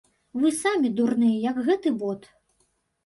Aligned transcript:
Вы 0.43 0.51
самі 0.61 0.89
дурныя, 0.99 1.37
як 1.51 1.61
гэты 1.71 1.95
бот! 2.05 2.21